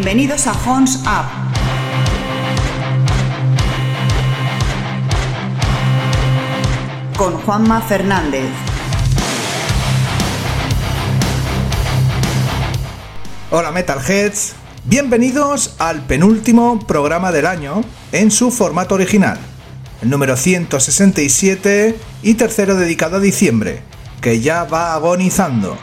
Bienvenidos 0.00 0.46
a 0.46 0.52
Horns 0.52 1.00
Up. 1.02 1.26
Con 7.16 7.34
Juanma 7.38 7.80
Fernández. 7.80 8.48
Hola 13.50 13.72
Metalheads, 13.72 14.54
bienvenidos 14.84 15.74
al 15.80 16.06
penúltimo 16.06 16.78
programa 16.86 17.32
del 17.32 17.46
año 17.46 17.82
en 18.12 18.30
su 18.30 18.52
formato 18.52 18.94
original, 18.94 19.40
el 20.00 20.10
número 20.10 20.36
167 20.36 21.98
y 22.22 22.34
tercero 22.34 22.76
dedicado 22.76 23.16
a 23.16 23.20
diciembre, 23.20 23.82
que 24.20 24.38
ya 24.38 24.62
va 24.62 24.94
agonizando. 24.94 25.76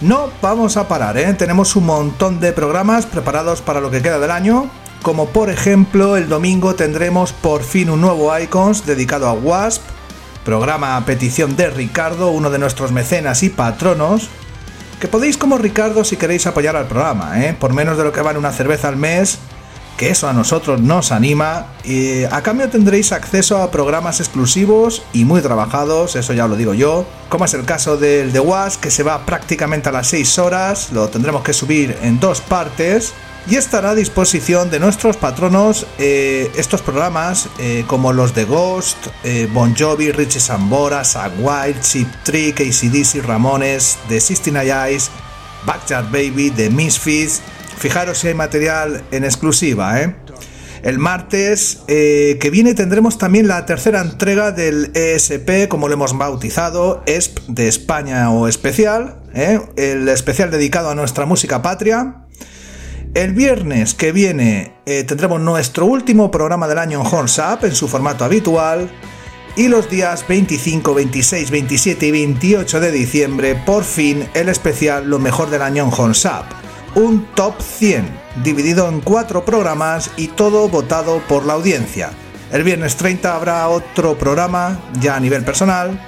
No 0.00 0.30
vamos 0.42 0.76
a 0.76 0.88
parar, 0.88 1.16
¿eh? 1.16 1.32
tenemos 1.34 1.76
un 1.76 1.86
montón 1.86 2.40
de 2.40 2.52
programas 2.52 3.06
preparados 3.06 3.62
para 3.62 3.80
lo 3.80 3.90
que 3.90 4.02
queda 4.02 4.18
del 4.18 4.30
año, 4.30 4.68
como 5.02 5.28
por 5.28 5.50
ejemplo 5.50 6.16
el 6.16 6.28
domingo 6.28 6.74
tendremos 6.74 7.32
por 7.32 7.62
fin 7.62 7.88
un 7.88 8.00
nuevo 8.00 8.36
Icons 8.36 8.84
dedicado 8.86 9.28
a 9.28 9.32
Wasp, 9.32 9.82
programa 10.44 10.96
a 10.96 11.04
petición 11.06 11.56
de 11.56 11.70
Ricardo, 11.70 12.30
uno 12.30 12.50
de 12.50 12.58
nuestros 12.58 12.92
mecenas 12.92 13.42
y 13.42 13.50
patronos, 13.50 14.28
que 15.00 15.08
podéis 15.08 15.38
como 15.38 15.58
Ricardo 15.58 16.04
si 16.04 16.16
queréis 16.16 16.46
apoyar 16.46 16.76
al 16.76 16.86
programa, 16.86 17.44
¿eh? 17.44 17.56
por 17.58 17.72
menos 17.72 17.96
de 17.96 18.04
lo 18.04 18.12
que 18.12 18.20
vale 18.20 18.38
una 18.38 18.52
cerveza 18.52 18.88
al 18.88 18.96
mes, 18.96 19.38
que 19.96 20.10
eso 20.10 20.28
a 20.28 20.32
nosotros 20.32 20.80
nos 20.80 21.12
anima, 21.12 21.66
y 21.84 22.24
a 22.24 22.42
cambio 22.42 22.68
tendréis 22.68 23.12
acceso 23.12 23.62
a 23.62 23.70
programas 23.70 24.20
exclusivos 24.20 25.02
y 25.12 25.24
muy 25.24 25.40
trabajados, 25.40 26.16
eso 26.16 26.32
ya 26.32 26.48
lo 26.48 26.56
digo 26.56 26.74
yo, 26.74 27.06
como 27.28 27.44
es 27.44 27.54
el 27.54 27.64
caso 27.64 27.96
del 27.96 28.32
The 28.32 28.40
Was, 28.40 28.78
que 28.78 28.90
se 28.90 29.02
va 29.02 29.24
prácticamente 29.24 29.88
a 29.88 29.92
las 29.92 30.08
6 30.08 30.38
horas, 30.38 30.92
lo 30.92 31.08
tendremos 31.08 31.42
que 31.42 31.52
subir 31.52 31.96
en 32.02 32.20
dos 32.20 32.40
partes, 32.40 33.14
y 33.46 33.56
estará 33.56 33.90
a 33.90 33.94
disposición 33.94 34.70
de 34.70 34.80
nuestros 34.80 35.18
patronos 35.18 35.86
eh, 35.98 36.50
estos 36.56 36.80
programas 36.80 37.48
eh, 37.58 37.84
como 37.86 38.12
los 38.12 38.34
de 38.34 38.44
Ghost, 38.44 38.96
eh, 39.22 39.48
Bon 39.52 39.76
Jovi, 39.76 40.12
Richie 40.12 40.40
Sambora, 40.40 41.04
Zach 41.04 41.32
Wild, 41.38 41.80
Chip 41.82 42.08
Trick, 42.22 42.60
ACDC, 42.60 43.22
Ramones, 43.22 43.98
The 44.08 44.20
69 44.20 44.70
Eyes, 44.72 45.10
Backyard 45.66 46.10
Baby, 46.10 46.50
The 46.50 46.70
Misfits. 46.70 47.42
Fijaros 47.78 48.18
si 48.18 48.28
hay 48.28 48.34
material 48.34 49.04
en 49.10 49.24
exclusiva, 49.24 50.00
¿eh? 50.00 50.14
El 50.84 50.98
martes 50.98 51.78
eh, 51.88 52.36
que 52.42 52.50
viene 52.50 52.74
tendremos 52.74 53.16
también 53.16 53.48
la 53.48 53.64
tercera 53.64 54.02
entrega 54.02 54.52
del 54.52 54.90
ESP, 54.94 55.66
como 55.66 55.88
lo 55.88 55.94
hemos 55.94 56.16
bautizado, 56.18 57.02
ESP 57.06 57.38
de 57.48 57.68
España 57.68 58.30
o 58.30 58.48
especial, 58.48 59.16
¿eh? 59.32 59.60
el 59.76 60.06
especial 60.10 60.50
dedicado 60.50 60.90
a 60.90 60.94
nuestra 60.94 61.24
música 61.24 61.62
patria. 61.62 62.26
El 63.14 63.32
viernes 63.32 63.94
que 63.94 64.12
viene 64.12 64.74
tendremos 64.84 65.40
nuestro 65.40 65.86
último 65.86 66.30
programa 66.30 66.68
del 66.68 66.78
año 66.78 67.00
en 67.00 67.06
Horns 67.06 67.38
Up 67.38 67.64
en 67.64 67.74
su 67.74 67.88
formato 67.88 68.24
habitual. 68.24 68.90
Y 69.56 69.68
los 69.68 69.88
días 69.88 70.26
25, 70.28 70.92
26, 70.92 71.50
27 71.50 72.06
y 72.06 72.10
28 72.10 72.80
de 72.80 72.90
diciembre, 72.90 73.54
por 73.54 73.84
fin, 73.84 74.28
el 74.34 74.48
especial 74.48 75.08
Lo 75.08 75.20
mejor 75.20 75.48
del 75.48 75.62
año 75.62 75.84
en 75.84 75.90
Horns 75.96 76.24
Up. 76.24 76.63
Un 76.94 77.26
top 77.34 77.60
100, 77.60 78.08
dividido 78.44 78.88
en 78.88 79.00
cuatro 79.00 79.44
programas 79.44 80.12
y 80.16 80.28
todo 80.28 80.68
votado 80.68 81.20
por 81.28 81.44
la 81.44 81.54
audiencia. 81.54 82.10
El 82.52 82.62
viernes 82.62 82.96
30 82.96 83.34
habrá 83.34 83.68
otro 83.68 84.16
programa, 84.16 84.78
ya 85.00 85.16
a 85.16 85.20
nivel 85.20 85.44
personal, 85.44 86.00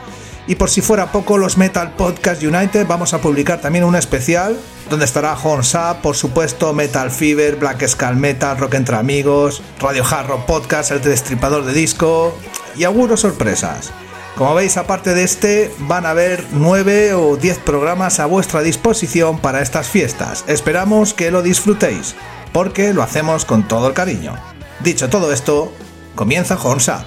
y 0.47 0.55
por 0.55 0.71
si 0.71 0.81
fuera 0.81 1.11
poco, 1.11 1.39
los 1.39 1.59
Metal 1.59 1.95
Podcast 1.97 2.41
United 2.41 2.87
vamos 2.87 3.15
a 3.15 3.21
publicar 3.21 3.61
también 3.61 3.85
un 3.85 3.97
especial 3.97 4.57
donde 4.89 5.07
estará 5.07 5.37
Horns 5.37 5.75
Up, 5.75 6.03
por 6.03 6.15
supuesto, 6.15 6.73
Metal 6.73 7.11
Fever, 7.11 7.57
Black 7.57 7.85
Skull 7.85 8.15
Metal, 8.15 8.57
Rock 8.57 8.75
Entre 8.75 8.95
Amigos, 8.95 9.63
Radio 9.81 10.05
Hard 10.05 10.47
Podcast, 10.47 10.93
el 10.93 11.03
destripador 11.03 11.65
de 11.65 11.73
disco 11.73 12.33
y 12.77 12.85
algunos 12.85 13.21
sorpresas. 13.21 13.93
Como 14.37 14.55
veis, 14.55 14.77
aparte 14.77 15.15
de 15.15 15.25
este, 15.25 15.75
van 15.79 16.05
a 16.05 16.11
haber 16.11 16.45
9 16.53 17.15
o 17.15 17.39
10 17.39 17.59
programas 17.61 18.21
a 18.21 18.27
vuestra 18.27 18.61
disposición 18.61 19.39
para 19.39 19.63
estas 19.63 19.89
fiestas. 19.89 20.45
Esperamos 20.47 21.15
que 21.15 21.31
lo 21.31 21.41
disfrutéis, 21.41 22.15
porque 22.53 22.93
lo 22.93 23.03
hacemos 23.03 23.47
con 23.47 23.67
todo 23.67 23.89
el 23.89 23.95
cariño. 23.95 24.37
Dicho 24.81 25.09
todo 25.09 25.33
esto, 25.33 25.73
comienza 26.15 26.59
Horns 26.63 26.89
Up. 26.89 27.07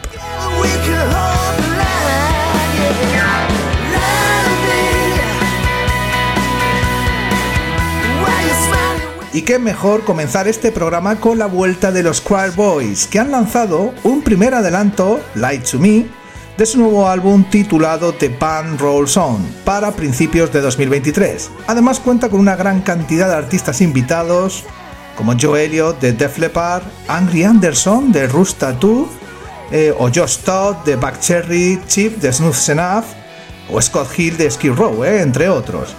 Y 9.31 9.44
qué 9.44 9.59
mejor 9.59 10.03
comenzar 10.03 10.47
este 10.47 10.72
programa 10.72 11.18
con 11.18 11.38
la 11.38 11.45
vuelta 11.45 11.91
de 11.91 12.01
los 12.01 12.23
Choir 12.23 12.53
Boys, 12.53 13.06
que 13.06 13.19
han 13.19 13.29
lanzado 13.29 13.94
un 14.03 14.23
primer 14.23 14.56
adelanto, 14.56 15.19
Light 15.35 15.63
to 15.69 15.78
Me, 15.78 16.07
de 16.59 16.65
su 16.65 16.77
nuevo 16.77 17.07
álbum 17.07 17.45
titulado 17.45 18.11
The 18.11 18.27
Band 18.27 18.81
Rolls 18.81 19.15
On, 19.15 19.41
para 19.63 19.93
principios 19.93 20.51
de 20.51 20.59
2023. 20.59 21.49
Además 21.67 22.01
cuenta 22.01 22.27
con 22.27 22.41
una 22.41 22.57
gran 22.57 22.81
cantidad 22.81 23.29
de 23.29 23.35
artistas 23.35 23.79
invitados, 23.79 24.65
como 25.15 25.35
Joe 25.39 25.63
Elliott 25.63 26.01
de 26.01 26.11
Def 26.11 26.37
Leppard, 26.37 26.83
Angry 27.07 27.45
Anderson 27.45 28.11
de 28.11 28.27
Rush 28.27 28.55
Tattoo, 28.55 29.07
eh, 29.71 29.93
o 29.97 30.09
Josh 30.13 30.39
Todd 30.39 30.75
de 30.83 30.97
Back 30.97 31.21
Cherry, 31.21 31.81
Chip 31.87 32.17
de 32.17 32.33
Smooth 32.33 32.67
Enough, 32.67 33.05
o 33.71 33.81
Scott 33.81 34.09
Hill 34.19 34.35
de 34.35 34.51
Skid 34.51 34.73
Row, 34.73 35.05
eh, 35.05 35.21
entre 35.21 35.47
otros. 35.47 35.95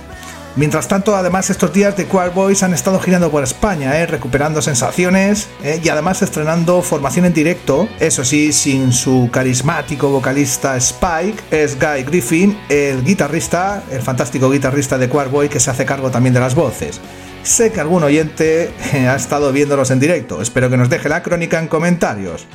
Mientras 0.56 0.88
tanto, 0.88 1.14
además, 1.14 1.48
estos 1.48 1.72
días 1.72 1.96
de 1.96 2.08
Choir 2.08 2.32
Boys 2.32 2.64
han 2.64 2.74
estado 2.74 2.98
girando 2.98 3.30
por 3.30 3.44
España, 3.44 3.96
¿eh? 4.00 4.06
recuperando 4.06 4.60
sensaciones 4.60 5.48
¿eh? 5.62 5.80
y 5.82 5.88
además 5.88 6.22
estrenando 6.22 6.82
formación 6.82 7.24
en 7.24 7.32
directo, 7.32 7.88
eso 8.00 8.24
sí, 8.24 8.52
sin 8.52 8.92
su 8.92 9.30
carismático 9.32 10.10
vocalista 10.10 10.76
Spike, 10.76 11.40
es 11.52 11.78
Guy 11.78 12.02
Griffin, 12.02 12.58
el 12.68 13.04
guitarrista, 13.04 13.84
el 13.92 14.02
fantástico 14.02 14.50
guitarrista 14.50 14.98
de 14.98 15.08
Choir 15.08 15.28
Boy 15.28 15.48
que 15.48 15.60
se 15.60 15.70
hace 15.70 15.84
cargo 15.84 16.10
también 16.10 16.34
de 16.34 16.40
las 16.40 16.56
voces. 16.56 17.00
Sé 17.44 17.70
que 17.70 17.80
algún 17.80 18.02
oyente 18.02 18.72
eh, 18.92 19.08
ha 19.08 19.14
estado 19.14 19.52
viéndolos 19.52 19.92
en 19.92 20.00
directo, 20.00 20.42
espero 20.42 20.68
que 20.68 20.76
nos 20.76 20.90
deje 20.90 21.08
la 21.08 21.22
crónica 21.22 21.60
en 21.60 21.68
comentarios. 21.68 22.46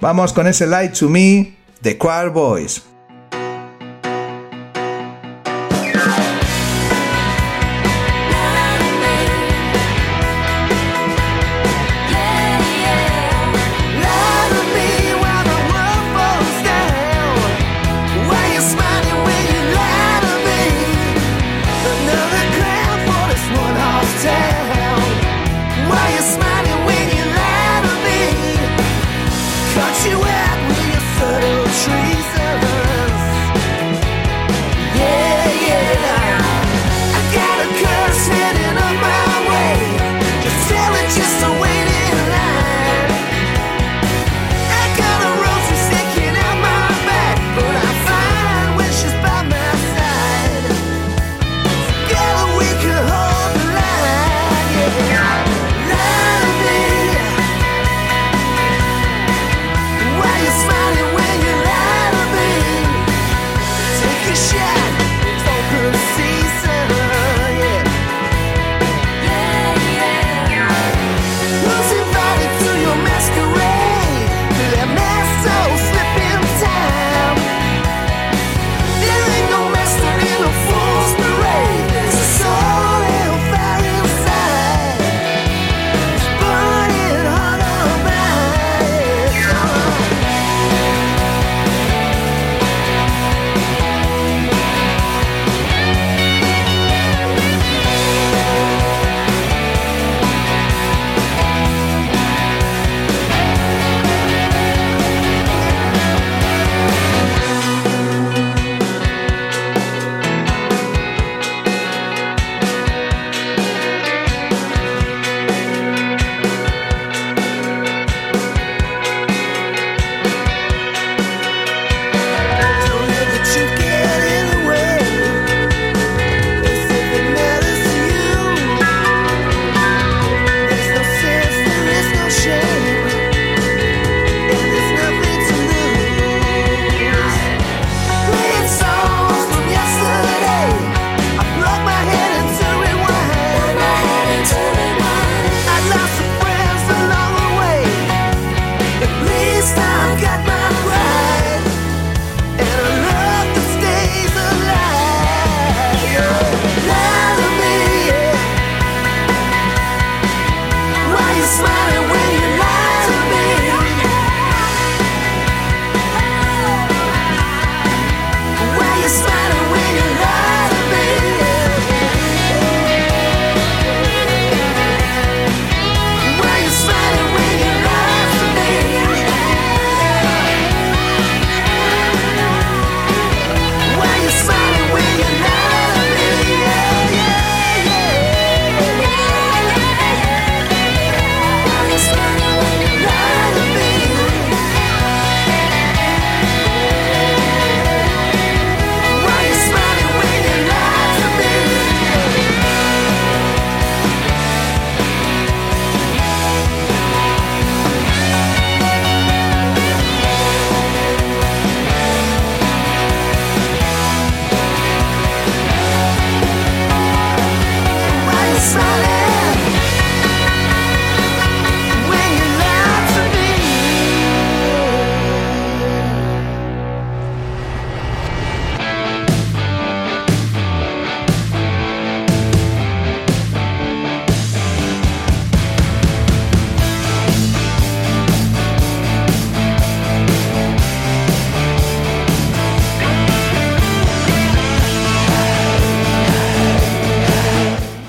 Vamos 0.00 0.32
con 0.32 0.46
ese 0.46 0.66
Light 0.66 0.94
to 0.98 1.10
Me 1.10 1.54
de 1.82 1.98
Choir 1.98 2.30
Boys. 2.30 2.91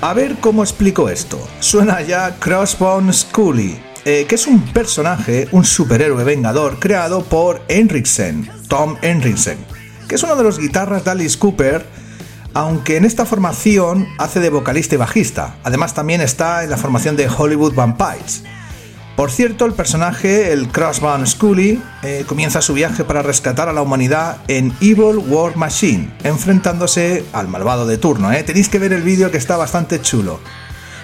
A 0.04 0.12
ver 0.12 0.36
cómo 0.38 0.62
explico 0.62 1.08
esto. 1.08 1.40
Suena 1.60 2.02
ya 2.02 2.36
Crossbone 2.38 3.10
Scully, 3.10 3.80
eh, 4.04 4.26
que 4.28 4.34
es 4.34 4.46
un 4.46 4.60
personaje, 4.60 5.48
un 5.50 5.64
superhéroe 5.64 6.24
vengador 6.24 6.78
creado 6.78 7.24
por 7.24 7.62
Henriksen, 7.68 8.46
Tom 8.68 8.98
Henriksen, 9.00 9.56
que 10.06 10.16
es 10.16 10.22
uno 10.22 10.36
de 10.36 10.42
los 10.42 10.58
guitarras 10.58 11.06
de 11.06 11.10
Alice 11.10 11.38
Cooper, 11.38 11.86
aunque 12.52 12.98
en 12.98 13.06
esta 13.06 13.24
formación 13.24 14.06
hace 14.18 14.40
de 14.40 14.50
vocalista 14.50 14.94
y 14.94 14.98
bajista. 14.98 15.56
Además 15.64 15.94
también 15.94 16.20
está 16.20 16.64
en 16.64 16.68
la 16.68 16.76
formación 16.76 17.16
de 17.16 17.26
Hollywood 17.26 17.72
Vampires. 17.74 18.44
Por 19.16 19.30
cierto, 19.30 19.64
el 19.64 19.74
personaje, 19.74 20.52
el 20.52 20.68
Crossbound 20.68 21.26
Scully, 21.26 21.80
eh, 22.02 22.24
comienza 22.26 22.60
su 22.60 22.74
viaje 22.74 23.04
para 23.04 23.22
rescatar 23.22 23.68
a 23.68 23.72
la 23.72 23.80
humanidad 23.80 24.38
en 24.48 24.72
Evil 24.80 25.18
War 25.28 25.56
Machine, 25.56 26.12
enfrentándose 26.24 27.24
al 27.32 27.46
malvado 27.46 27.86
de 27.86 27.96
turno. 27.96 28.32
¿eh? 28.32 28.42
Tenéis 28.42 28.68
que 28.68 28.80
ver 28.80 28.92
el 28.92 29.02
vídeo 29.02 29.30
que 29.30 29.38
está 29.38 29.56
bastante 29.56 30.00
chulo. 30.00 30.40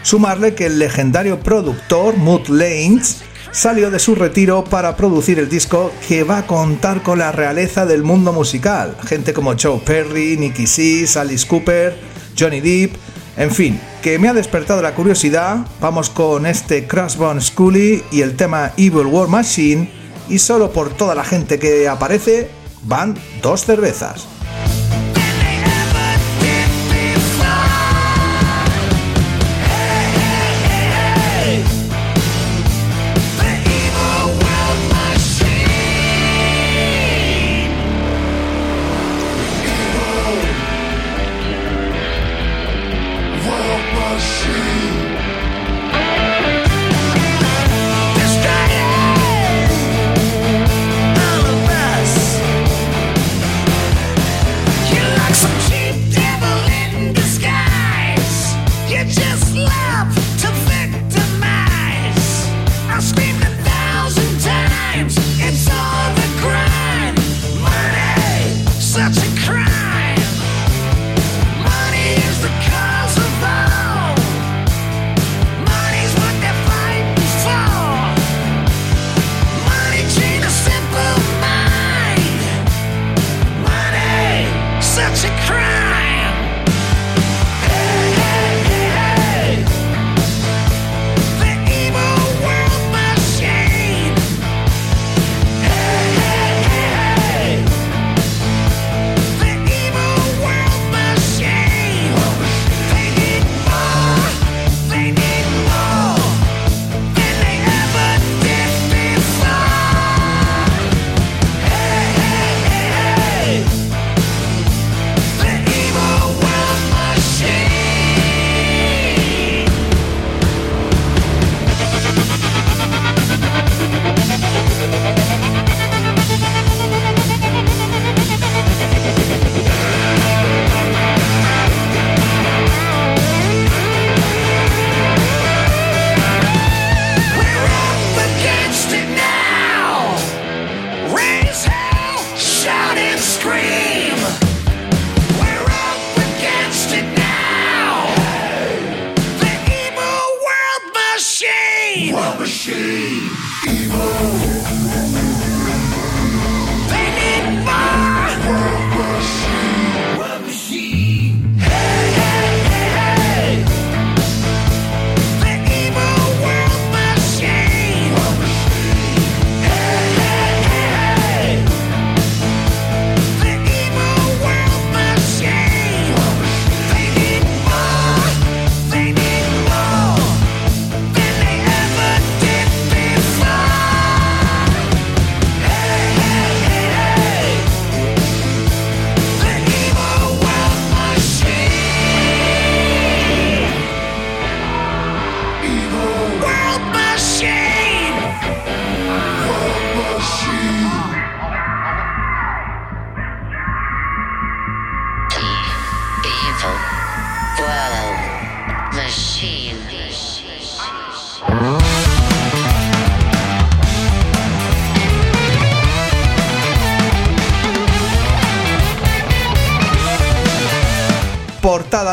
Sumarle 0.03 0.57
que 0.57 0.67
el 0.67 0.81
legendario 0.81 1.39
productor 1.39 2.17
Mood 2.17 2.49
Lanes 2.49 3.19
salió 3.53 3.93
de 3.93 4.01
su 4.01 4.17
retiro 4.17 4.65
para 4.65 4.97
producir 4.97 5.39
el 5.39 5.49
disco 5.49 5.93
que 6.09 6.25
va 6.25 6.39
a 6.39 6.47
contar 6.49 7.03
con 7.03 7.21
la 7.21 7.31
realeza 7.31 7.87
del 7.87 8.03
mundo 8.03 8.33
musical. 8.33 8.97
Gente 9.05 9.33
como 9.33 9.55
Joe 9.56 9.81
Perry, 9.85 10.37
Nicky 10.37 10.67
Six, 10.67 11.17
Alice 11.17 11.46
Cooper, 11.46 11.96
Johnny 12.37 12.61
Depp, 12.61 12.96
en 13.37 13.51
fin, 13.53 13.81
que 14.03 14.19
me 14.19 14.29
ha 14.29 14.35
despertado 14.35 14.81
la 14.81 14.95
curiosidad, 14.95 15.67
vamos 15.81 16.09
con 16.09 16.47
este 16.47 16.87
Crossbone 16.87 17.41
Scully 17.41 18.03
y 18.11 18.23
el 18.23 18.35
tema 18.35 18.73
Evil 18.77 19.07
War 19.07 19.29
Machine 19.29 19.91
y 20.29 20.39
solo 20.39 20.73
por 20.73 20.91
toda 20.91 21.15
la 21.15 21.25
gente 21.25 21.59
que 21.59 21.87
aparece 21.87 22.51
van 22.83 23.17
dos 23.43 23.67
cervezas. 23.67 24.27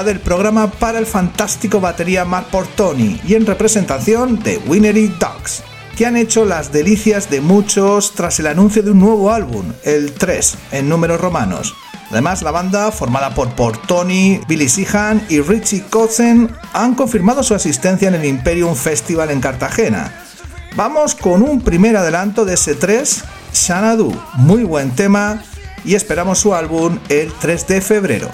Del 0.08 0.20
programa 0.22 0.72
para 0.72 1.00
el 1.00 1.06
fantástico 1.06 1.82
batería 1.82 2.24
Mark 2.24 2.48
Portoni 2.50 3.20
y 3.28 3.36
en 3.36 3.46
representación 3.46 4.42
de 4.42 4.58
Winery 4.66 5.10
Dogs, 5.20 5.64
que 5.98 6.06
han 6.06 6.16
hecho 6.16 6.46
las 6.46 6.72
delicias 6.72 7.30
de 7.30 7.42
muchos 7.42 8.14
tras 8.14 8.40
el 8.40 8.48
anuncio 8.48 8.82
de 8.82 8.92
un 8.92 9.00
nuevo 9.00 9.32
álbum, 9.34 9.74
el 9.84 10.14
3, 10.14 10.58
en 10.72 10.88
números 10.88 11.20
romanos. 11.20 11.76
Además, 12.10 12.42
la 12.42 12.52
banda, 12.52 12.90
formada 12.92 13.36
por 13.36 13.50
Portoni, 13.50 14.40
Billy 14.48 14.70
Sihan 14.70 15.22
y 15.28 15.42
Richie 15.42 15.84
Kotzen, 15.90 16.56
han 16.72 16.96
confirmado 16.96 17.44
su 17.44 17.54
asistencia 17.54 18.08
en 18.08 18.16
el 18.16 18.24
Imperium 18.24 18.76
Festival 18.76 19.30
en 19.30 19.42
Cartagena. 19.42 20.24
Vamos 20.78 21.16
con 21.16 21.42
un 21.42 21.60
primer 21.62 21.98
adelanto 21.98 22.46
de 22.46 22.54
ese 22.54 22.76
3, 22.76 23.24
Xanadu, 23.54 24.18
muy 24.36 24.64
buen 24.64 24.92
tema, 24.92 25.44
y 25.84 25.96
esperamos 25.96 26.40
su 26.40 26.56
álbum 26.56 26.98
el 27.10 27.34
3 27.34 27.68
de 27.68 27.82
febrero. 27.82 28.30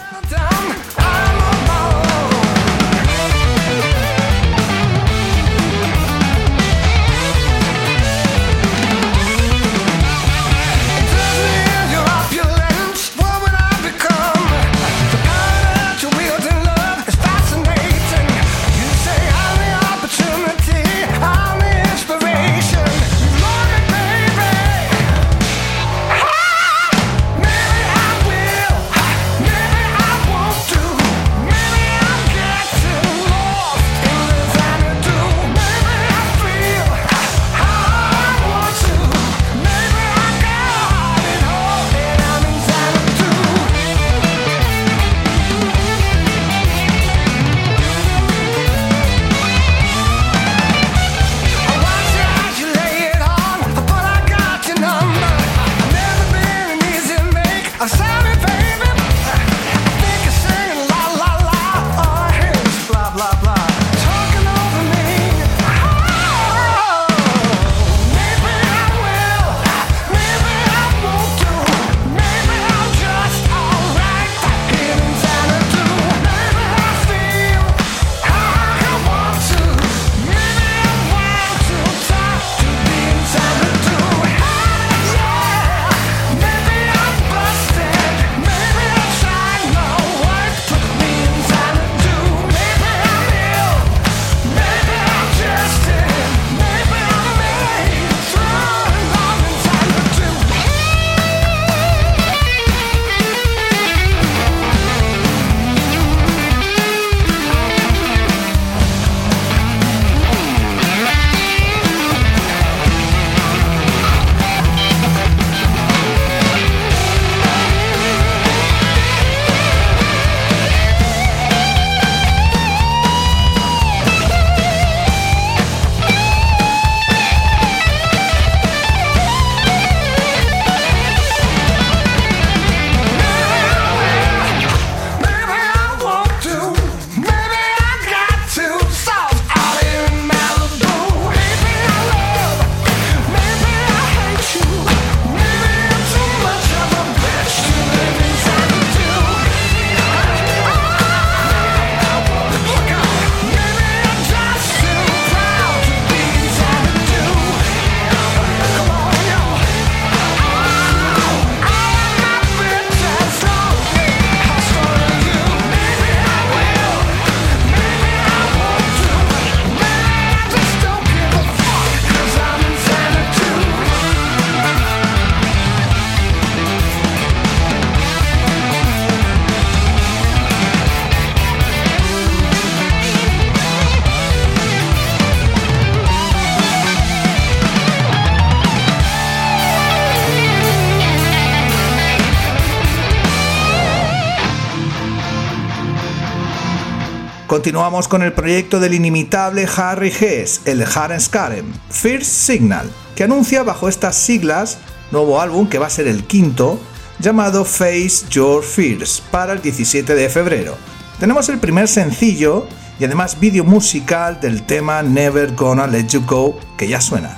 Continuamos 197.53 198.07
con 198.07 198.23
el 198.23 198.33
proyecto 198.33 198.79
del 198.79 198.95
inimitable 198.95 199.67
Harry 199.77 200.11
Hess, 200.11 200.61
el 200.65 200.83
Haren 200.83 201.21
Skarem, 201.21 201.71
First 201.91 202.25
Signal, 202.25 202.89
que 203.15 203.25
anuncia 203.25 203.61
bajo 203.61 203.87
estas 203.87 204.15
siglas 204.15 204.79
nuevo 205.11 205.39
álbum 205.39 205.69
que 205.69 205.77
va 205.77 205.85
a 205.85 205.91
ser 205.91 206.07
el 206.07 206.23
quinto, 206.23 206.79
llamado 207.19 207.63
Face 207.63 208.25
Your 208.31 208.63
Fears, 208.63 209.21
para 209.29 209.53
el 209.53 209.61
17 209.61 210.15
de 210.15 210.29
febrero. 210.29 210.75
Tenemos 211.19 211.47
el 211.49 211.59
primer 211.59 211.87
sencillo 211.87 212.65
y 212.99 213.05
además 213.05 213.39
vídeo 213.39 213.63
musical 213.63 214.39
del 214.41 214.63
tema 214.63 215.03
Never 215.03 215.53
Gonna 215.53 215.85
Let 215.85 216.07
You 216.07 216.25
Go, 216.25 216.57
que 216.75 216.87
ya 216.87 217.01
suena. 217.01 217.37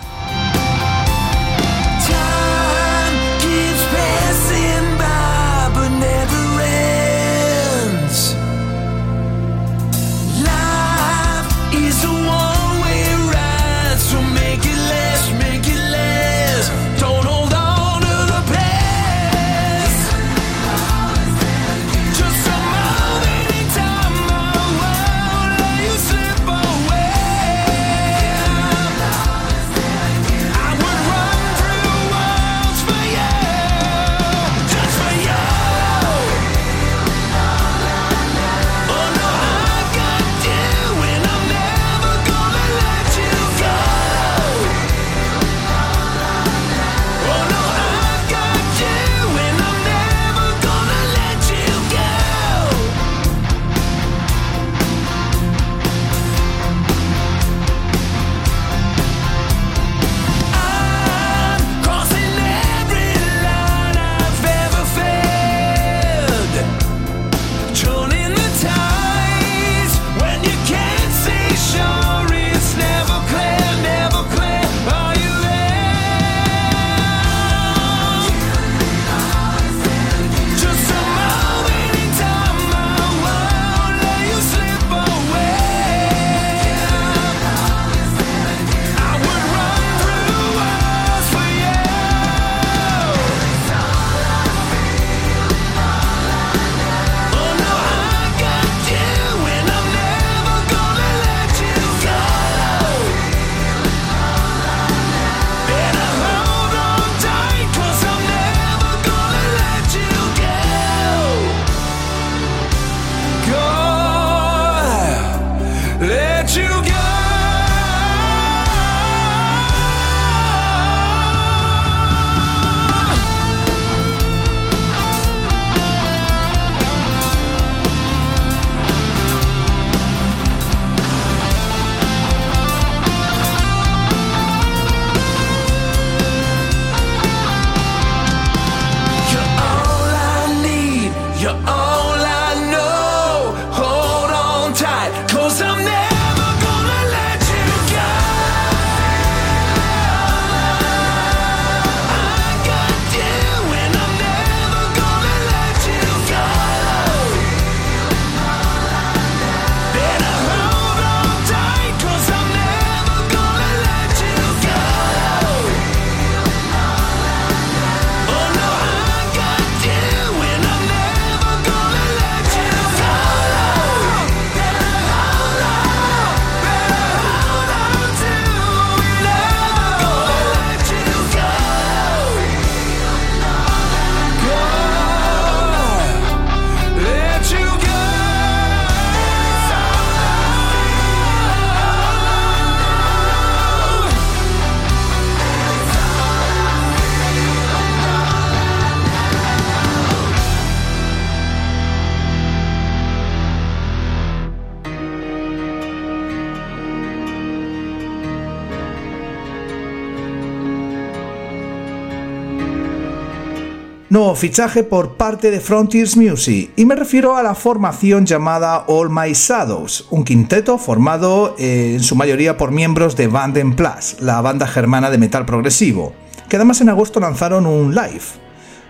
Fichaje 214.36 214.84
por 214.84 215.16
parte 215.16 215.52
de 215.52 215.60
Frontiers 215.60 216.18
Music 216.18 216.72
y 216.76 216.86
me 216.86 216.96
refiero 216.96 217.38
a 217.38 217.44
la 217.44 217.56
formación 217.56 218.26
llamada 218.26 218.86
All 218.88 219.10
My 219.10 219.34
Shadows, 219.34 220.08
un 220.10 220.24
quinteto 220.24 220.78
formado 220.78 221.56
eh, 221.58 221.94
en 221.96 222.04
su 222.04 222.16
mayoría 222.16 222.58
por 222.58 222.72
miembros 222.72 223.16
de 223.16 223.28
Vanden 223.28 223.76
Plus, 223.76 224.18
la 224.20 224.42
banda 224.42 224.68
germana 224.68 225.10
de 225.10 225.18
metal 225.18 225.46
progresivo, 225.46 226.14
que 226.50 226.56
además 226.56 226.82
en 226.82 226.90
agosto 226.90 227.20
lanzaron 227.20 227.66
un 227.66 227.96
live. 227.96 228.24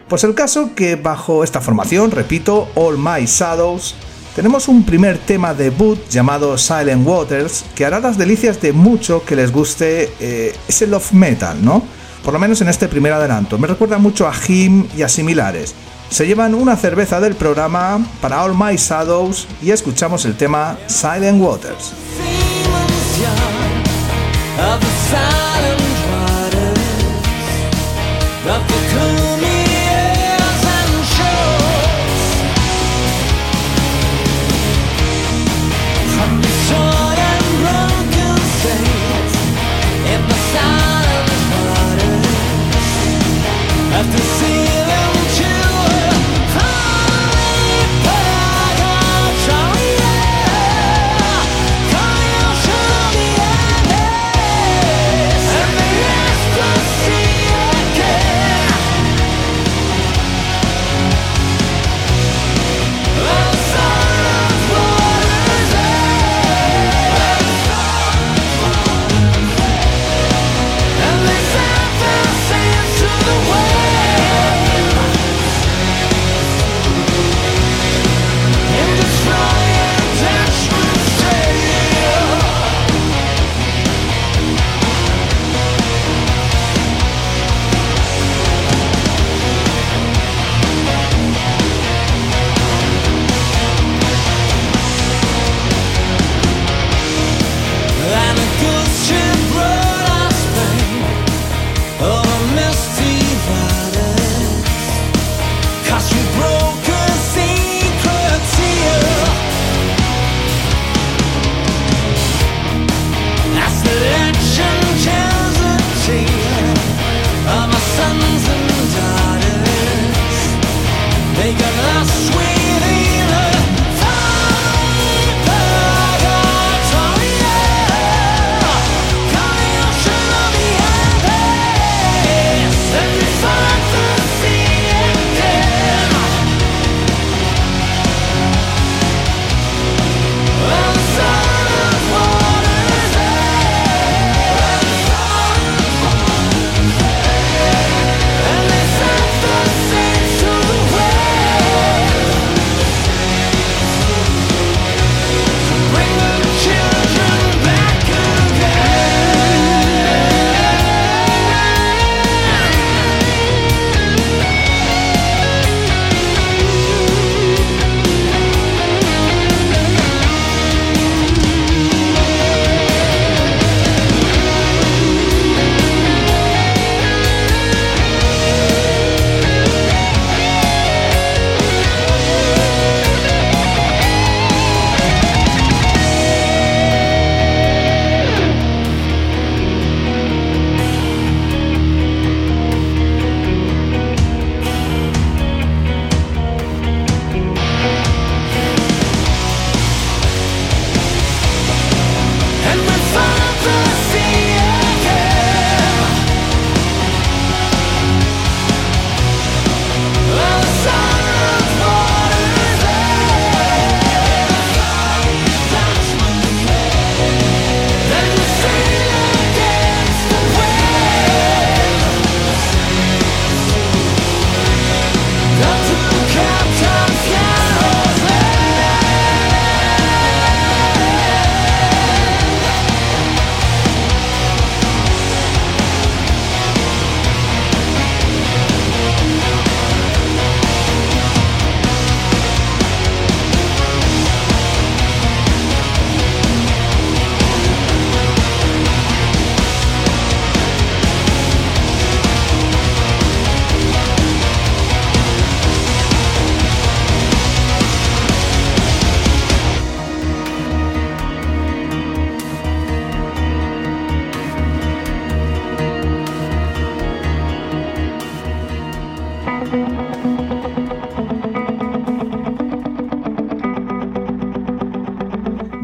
Pues 0.07 0.23
el 0.23 0.35
caso 0.35 0.75
que 0.75 0.95
bajo 0.95 1.43
esta 1.43 1.61
formación, 1.61 2.11
repito, 2.11 2.69
All 2.75 2.97
My 2.97 3.25
Shadows, 3.25 3.95
tenemos 4.35 4.67
un 4.67 4.83
primer 4.83 5.17
tema 5.17 5.53
debut 5.53 5.99
llamado 6.09 6.57
Silent 6.57 7.07
Waters 7.07 7.65
que 7.73 7.85
hará 7.85 7.99
las 7.99 8.17
delicias 8.17 8.61
de 8.61 8.73
mucho 8.73 9.23
que 9.23 9.35
les 9.35 9.51
guste 9.51 10.11
eh, 10.19 10.53
ese 10.67 10.87
love 10.87 11.13
metal, 11.13 11.63
¿no? 11.63 11.83
Por 12.25 12.33
lo 12.33 12.39
menos 12.39 12.59
en 12.61 12.67
este 12.67 12.87
primer 12.87 13.13
adelanto. 13.13 13.59
Me 13.59 13.67
recuerda 13.67 13.99
mucho 13.99 14.27
a 14.27 14.33
Him 14.47 14.87
y 14.97 15.03
a 15.03 15.09
similares. 15.09 15.75
Se 16.09 16.25
llevan 16.25 16.55
una 16.55 16.75
cerveza 16.75 17.19
del 17.19 17.35
programa 17.35 18.03
para 18.19 18.43
All 18.43 18.55
My 18.55 18.75
Shadows 18.75 19.47
y 19.61 19.71
escuchamos 19.71 20.25
el 20.25 20.35
tema 20.35 20.75
Silent 20.87 21.39
Waters. 21.41 21.93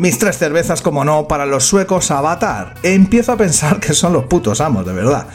Mis 0.02 0.18
tres 0.18 0.40
cervezas, 0.40 0.82
como 0.82 1.06
no, 1.06 1.28
para 1.28 1.46
los 1.46 1.64
suecos 1.64 2.10
Avatar. 2.10 2.74
Empiezo 2.82 3.34
a 3.34 3.38
pensar 3.38 3.80
que 3.80 3.94
son 3.94 4.14
los 4.14 4.24
putos 4.24 4.60
amos, 4.60 4.84
de 4.84 4.94
verdad. 4.94 5.28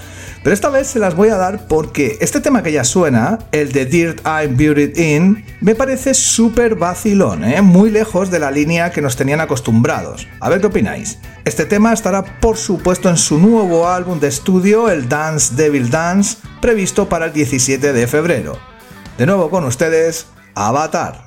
Pero 0.43 0.53
esta 0.53 0.71
vez 0.71 0.89
se 0.89 0.99
las 0.99 1.15
voy 1.15 1.29
a 1.29 1.37
dar 1.37 1.69
porque 1.69 2.19
este 2.21 2.41
tema 2.41 2.65
que 2.65 2.73
ya 2.73 2.83
suena, 2.83 3.39
el 3.53 3.71
de 3.71 3.87
Dirt 3.87 4.27
I'm 4.27 4.57
Buried 4.57 4.99
In, 4.99 5.45
me 5.61 5.77
parece 5.77 6.15
súper 6.15 6.75
vacilón, 6.75 7.45
¿eh? 7.45 7.63
muy 7.63 7.91
lejos 7.91 8.29
de 8.33 8.41
la 8.41 8.51
línea 8.51 8.91
que 8.91 9.03
nos 9.03 9.15
tenían 9.15 9.41
acostumbrados. 9.41 10.27
A 10.41 10.49
ver 10.49 10.61
qué 10.61 10.67
opináis. 10.67 11.21
Este 11.45 11.65
tema 11.65 11.93
estará 11.93 12.25
por 12.41 12.57
supuesto 12.57 13.09
en 13.09 13.19
su 13.19 13.39
nuevo 13.39 13.87
álbum 13.89 14.19
de 14.19 14.27
estudio, 14.27 14.91
el 14.91 15.09
Dance 15.09 15.55
Devil 15.55 15.91
Dance, 15.91 16.39
previsto 16.61 17.09
para 17.09 17.27
el 17.27 17.33
17 17.33 17.93
de 17.93 18.07
febrero. 18.09 18.59
De 19.17 19.27
nuevo 19.27 19.49
con 19.49 19.65
ustedes, 19.65 20.27
Avatar. 20.57 21.25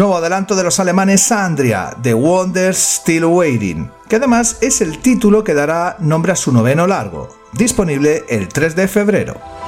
Nuevo 0.00 0.16
adelanto 0.16 0.56
de 0.56 0.64
los 0.64 0.80
alemanes 0.80 1.20
Sandria, 1.20 1.94
The 2.02 2.14
Wonders 2.14 2.78
Still 2.78 3.26
Waiting, 3.26 3.90
que 4.08 4.16
además 4.16 4.56
es 4.62 4.80
el 4.80 4.98
título 5.00 5.44
que 5.44 5.52
dará 5.52 5.96
nombre 5.98 6.32
a 6.32 6.36
su 6.36 6.52
noveno 6.52 6.86
largo, 6.86 7.28
disponible 7.52 8.24
el 8.30 8.48
3 8.48 8.76
de 8.76 8.88
febrero. 8.88 9.59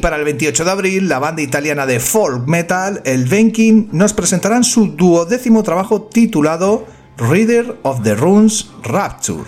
Para 0.00 0.16
el 0.16 0.24
28 0.24 0.64
de 0.64 0.70
abril, 0.70 1.08
la 1.08 1.18
banda 1.18 1.42
italiana 1.42 1.86
de 1.86 2.00
folk 2.00 2.46
metal, 2.46 3.02
el 3.04 3.26
Venkin, 3.26 3.88
nos 3.92 4.12
presentarán 4.12 4.64
su 4.64 4.88
duodécimo 4.88 5.62
trabajo 5.62 6.02
titulado 6.02 6.86
Reader 7.16 7.78
of 7.82 8.02
the 8.02 8.14
Runes 8.14 8.70
Rapture. 8.82 9.44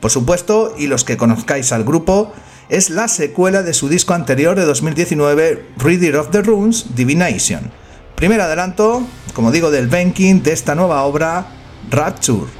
Por 0.00 0.10
supuesto, 0.10 0.74
y 0.78 0.86
los 0.86 1.04
que 1.04 1.16
conozcáis 1.16 1.72
al 1.72 1.84
grupo, 1.84 2.32
es 2.68 2.90
la 2.90 3.08
secuela 3.08 3.62
de 3.62 3.74
su 3.74 3.88
disco 3.88 4.14
anterior 4.14 4.56
de 4.56 4.64
2019, 4.64 5.66
Reader 5.78 6.16
of 6.16 6.30
the 6.30 6.42
Runes 6.42 6.94
Divination. 6.94 7.70
Primer 8.14 8.40
adelanto, 8.40 9.02
como 9.34 9.52
digo, 9.52 9.70
del 9.70 9.88
Venkin 9.88 10.42
de 10.42 10.52
esta 10.52 10.74
nueva 10.74 11.02
obra, 11.02 11.46
Rapture. 11.90 12.57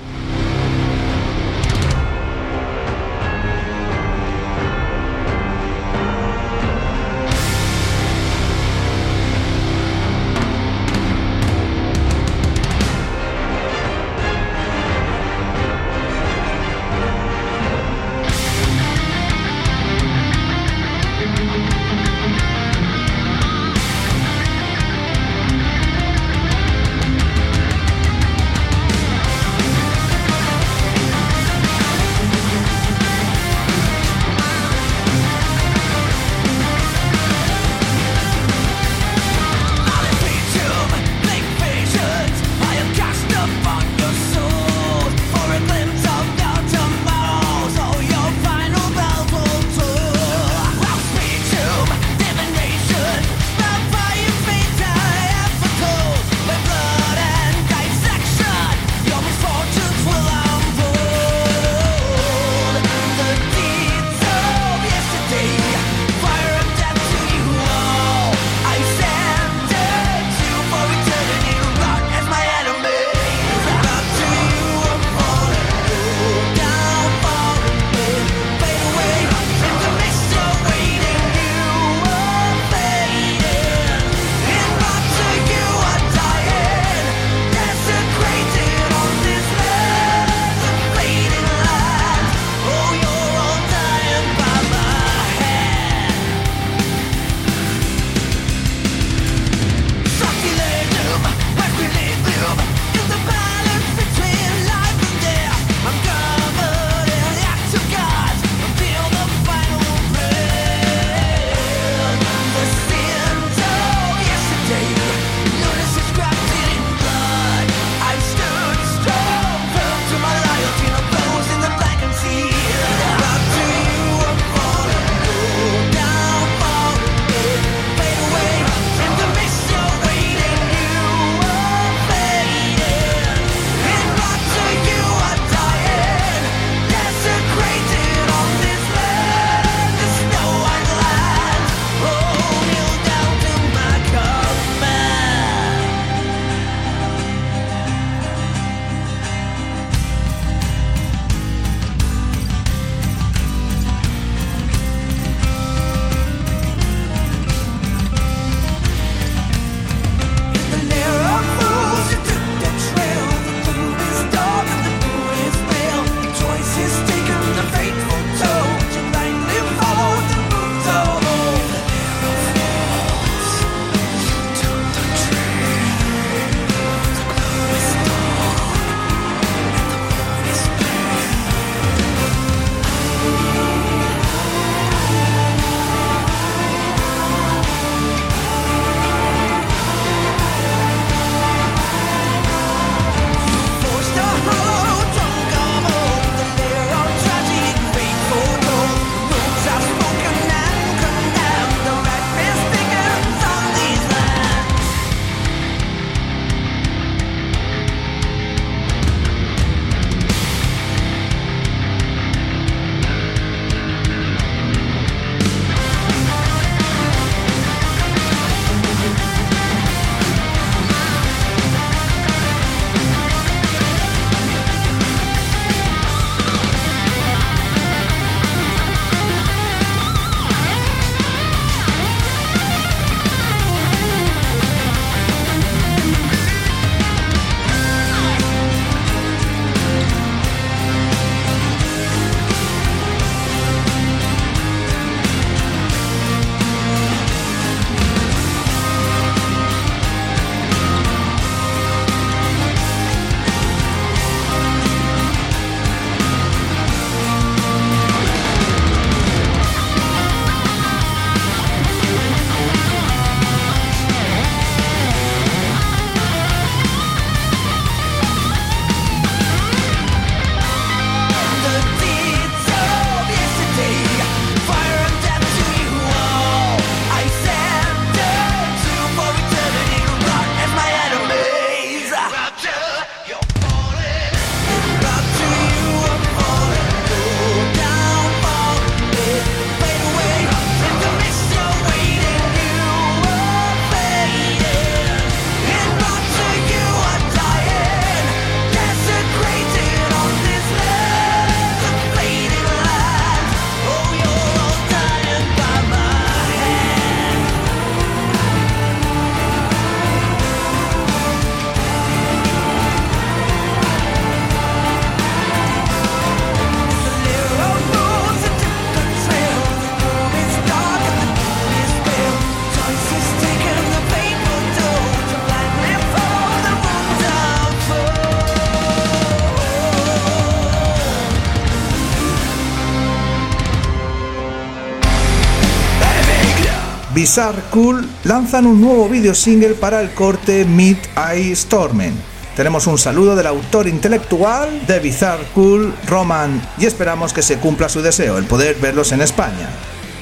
Bizarre 337.19 337.65
Cool 337.73 338.09
lanzan 338.23 338.65
un 338.65 338.81
nuevo 338.81 339.09
video 339.09 339.35
single 339.35 339.75
para 339.75 340.01
el 340.01 340.11
corte 340.11 340.65
Meet 340.65 340.99
Eye 341.17 341.57
Stormen. 341.57 342.15
Tenemos 342.55 342.87
un 342.87 342.97
saludo 342.97 343.35
del 343.35 343.49
autor 343.49 343.89
intelectual 343.89 344.87
de 344.87 345.01
Bizarre 345.01 345.45
Cool, 345.53 345.93
Roman, 346.07 346.63
y 346.79 346.87
esperamos 346.87 347.33
que 347.33 347.43
se 347.43 347.59
cumpla 347.59 347.89
su 347.89 348.03
deseo, 348.03 348.39
el 348.39 348.45
poder 348.45 348.77
verlos 348.77 349.11
en 349.11 349.21
España. 349.21 349.69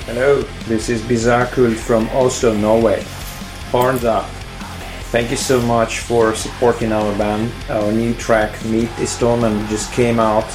Hello, 0.08 0.42
this 0.68 0.88
is 0.88 1.06
Bizarre 1.06 1.50
Cool 1.54 1.74
from 1.74 2.08
Oslo, 2.14 2.54
Norway. 2.54 3.02
Horns 3.72 4.04
up. 4.04 4.24
Thank 5.12 5.28
you 5.28 5.36
so 5.36 5.60
much 5.60 5.98
for 5.98 6.34
supporting 6.34 6.94
our 6.94 7.14
band. 7.18 7.50
Our 7.68 7.92
new 7.92 8.14
track, 8.14 8.52
Meet 8.64 8.88
Stormen, 9.04 9.68
just 9.68 9.92
came 9.92 10.18
out, 10.18 10.46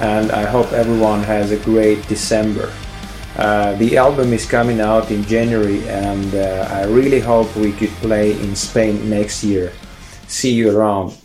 and 0.00 0.32
I 0.32 0.44
hope 0.44 0.72
everyone 0.72 1.22
has 1.22 1.52
a 1.52 1.56
great 1.56 2.04
December. 2.08 2.68
Uh, 3.38 3.72
the 3.76 3.96
album 3.96 4.32
is 4.32 4.44
coming 4.44 4.80
out 4.80 5.12
in 5.12 5.22
January, 5.22 5.88
and 5.88 6.34
uh, 6.34 6.68
I 6.72 6.84
really 6.86 7.20
hope 7.20 7.54
we 7.54 7.70
could 7.70 7.94
play 8.02 8.32
in 8.32 8.56
Spain 8.56 9.08
next 9.08 9.44
year. 9.44 9.72
See 10.26 10.52
you 10.52 10.76
around. 10.76 11.16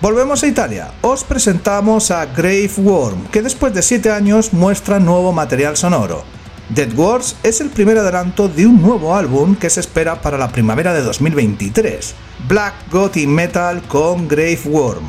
Volvemos 0.00 0.42
a 0.42 0.46
Italia. 0.46 0.92
Os 1.02 1.24
presentamos 1.24 2.10
a 2.10 2.24
Grave 2.24 2.70
Worm, 2.78 3.26
que 3.26 3.42
después 3.42 3.74
de 3.74 3.82
7 3.82 4.10
años 4.10 4.54
muestra 4.54 4.98
nuevo 4.98 5.30
material 5.30 5.76
sonoro. 5.76 6.24
Dead 6.70 6.90
Wars 6.96 7.36
es 7.42 7.60
el 7.60 7.68
primer 7.68 7.98
adelanto 7.98 8.48
de 8.48 8.66
un 8.66 8.80
nuevo 8.80 9.14
álbum 9.14 9.56
que 9.56 9.68
se 9.68 9.80
espera 9.80 10.22
para 10.22 10.38
la 10.38 10.48
primavera 10.48 10.94
de 10.94 11.02
2023. 11.02 12.14
Black 12.48 12.72
Gothic 12.90 13.28
Metal 13.28 13.82
con 13.88 14.26
Grave 14.26 14.60
Worm. 14.64 15.04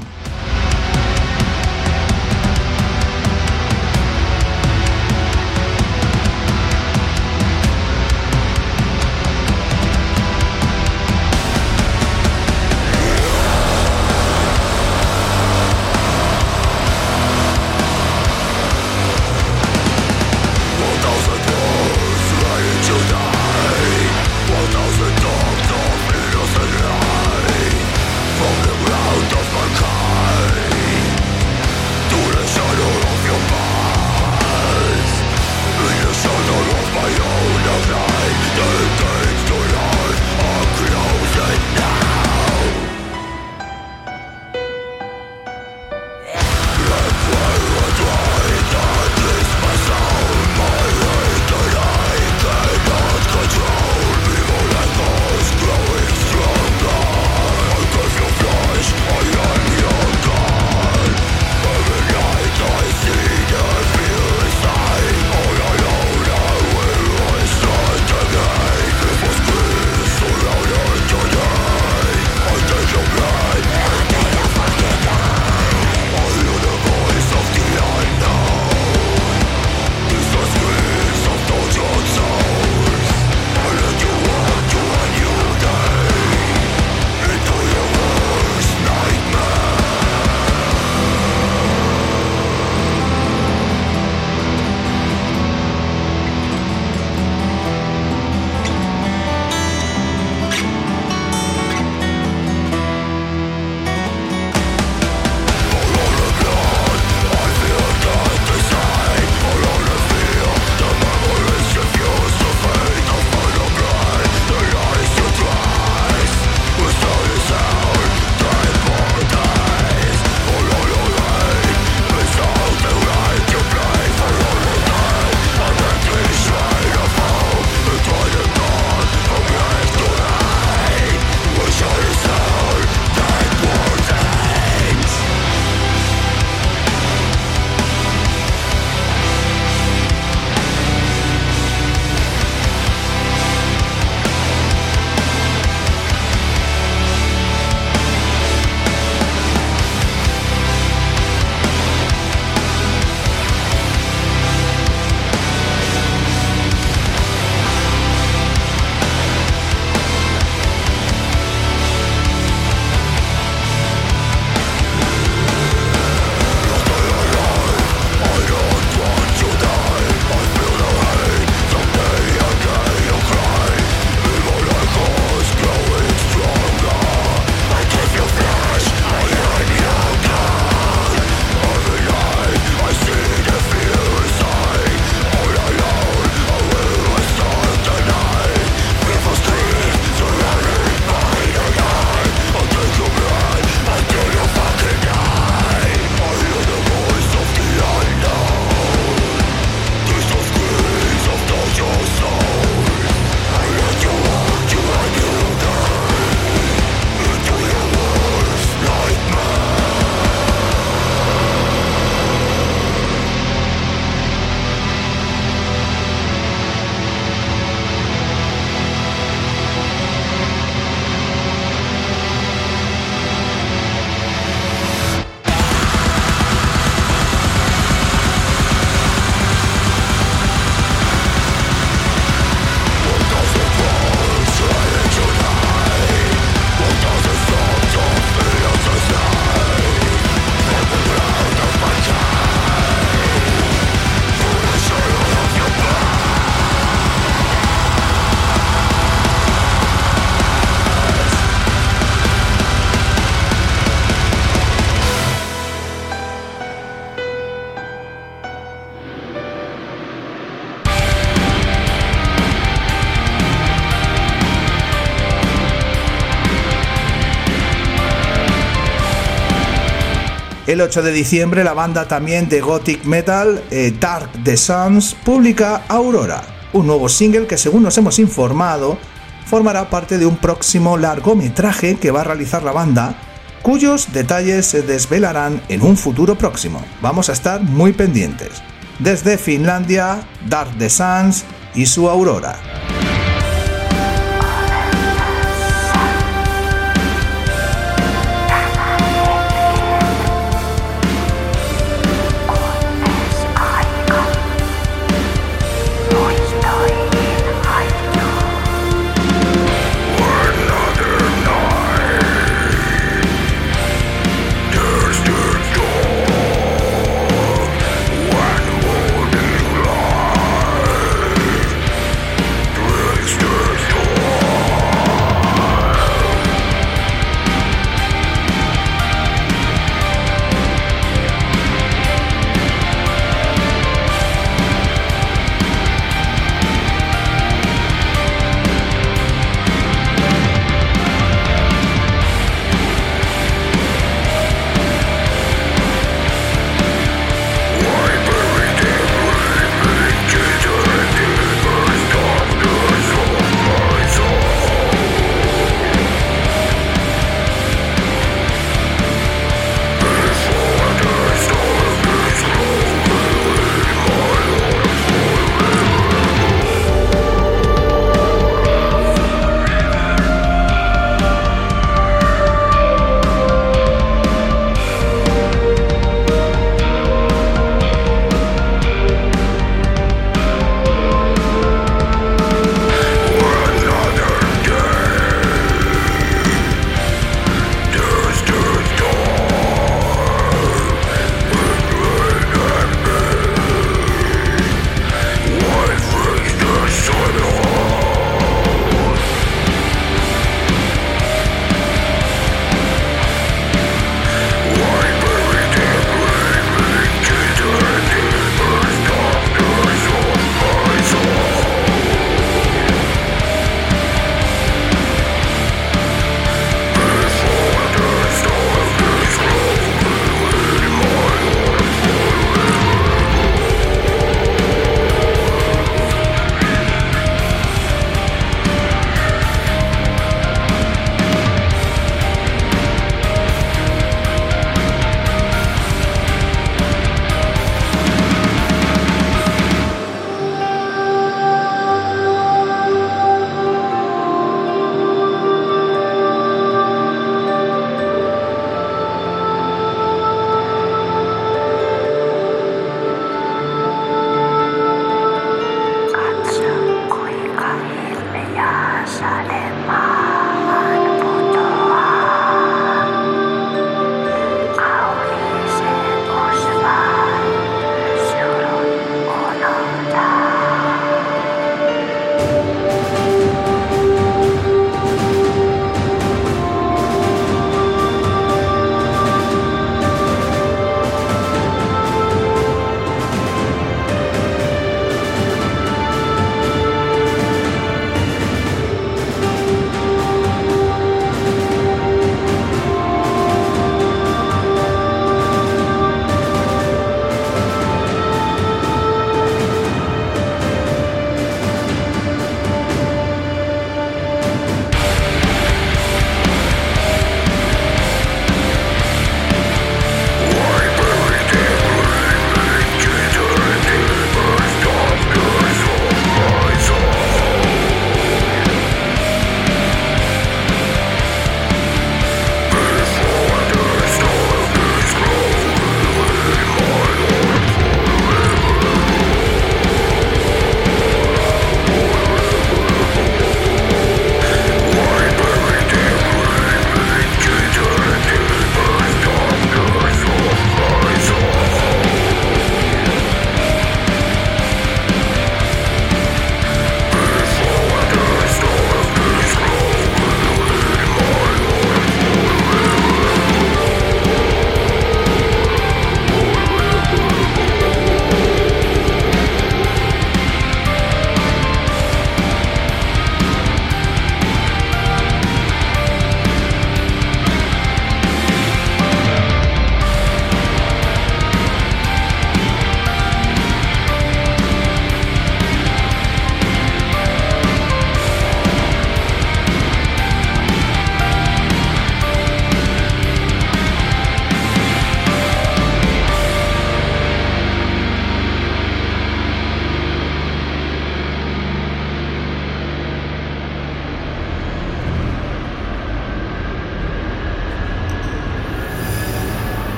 El 270.72 270.80
8 270.80 271.02
de 271.02 271.12
diciembre 271.12 271.66
la 271.66 271.74
banda 271.74 272.08
también 272.08 272.48
de 272.48 272.62
gothic 272.62 273.04
metal 273.04 273.62
eh, 273.72 273.94
Dark 274.00 274.30
the 274.46 274.56
Suns 274.56 275.14
publica 275.16 275.82
Aurora, 275.90 276.44
un 276.72 276.88
nuevo 276.88 277.10
single 277.10 277.46
que 277.46 277.58
según 277.58 277.84
nos 277.84 277.98
hemos 277.98 278.20
informado 278.20 278.98
formará 279.46 279.90
parte 279.90 280.18
de 280.18 280.26
un 280.26 280.38
próximo 280.38 280.96
largometraje 280.96 281.98
que 281.98 282.12
va 282.12 282.22
a 282.22 282.24
realizar 282.24 282.64
la 282.64 282.72
banda 282.72 283.16
cuyos 283.62 284.14
detalles 284.14 284.66
se 284.66 284.82
desvelarán 284.82 285.62
en 285.68 285.82
un 285.82 285.98
futuro 285.98 286.38
próximo. 286.38 286.82
Vamos 287.02 287.28
a 287.28 287.34
estar 287.34 287.60
muy 287.60 287.92
pendientes. 287.92 288.64
Desde 288.98 289.38
Finlandia, 289.38 290.26
Dark 290.48 290.78
the 290.78 290.90
Suns 290.90 291.44
y 291.76 291.86
su 291.86 292.08
Aurora. 292.08 292.81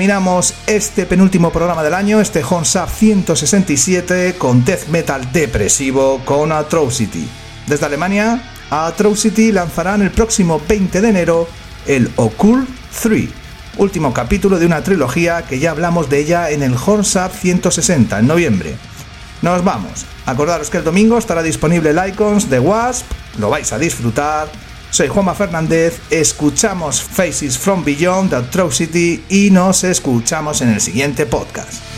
Terminamos 0.00 0.54
este 0.66 1.04
penúltimo 1.04 1.52
programa 1.52 1.82
del 1.82 1.92
año, 1.92 2.22
este 2.22 2.42
Honsap 2.42 2.88
167, 2.88 4.36
con 4.38 4.64
death 4.64 4.86
metal 4.88 5.30
depresivo 5.30 6.22
con 6.24 6.52
Atrocity. 6.52 7.28
Desde 7.66 7.84
Alemania, 7.84 8.42
Atrocity 8.70 9.52
lanzarán 9.52 10.00
el 10.00 10.10
próximo 10.10 10.58
20 10.66 11.02
de 11.02 11.08
enero 11.10 11.48
el 11.86 12.10
Occult 12.16 12.66
3, 13.02 13.28
último 13.76 14.14
capítulo 14.14 14.58
de 14.58 14.64
una 14.64 14.82
trilogía 14.82 15.42
que 15.42 15.58
ya 15.58 15.72
hablamos 15.72 16.08
de 16.08 16.20
ella 16.20 16.48
en 16.48 16.62
el 16.62 16.74
Honsap 16.74 17.34
160 17.34 18.20
en 18.20 18.26
noviembre. 18.26 18.76
Nos 19.42 19.62
vamos. 19.62 20.06
Acordaros 20.24 20.70
que 20.70 20.78
el 20.78 20.84
domingo 20.84 21.18
estará 21.18 21.42
disponible 21.42 21.90
el 21.90 22.08
Icons 22.08 22.48
de 22.48 22.58
Wasp, 22.58 23.04
lo 23.38 23.50
vais 23.50 23.70
a 23.74 23.78
disfrutar 23.78 24.48
soy 24.90 25.08
Juanma 25.08 25.34
Fernández, 25.34 26.00
escuchamos 26.10 27.02
Faces 27.02 27.58
from 27.58 27.84
Beyond 27.84 28.30
the 28.30 28.36
Atrocity 28.36 29.24
y 29.28 29.50
nos 29.50 29.84
escuchamos 29.84 30.60
en 30.62 30.70
el 30.70 30.80
siguiente 30.80 31.26
podcast. 31.26 31.89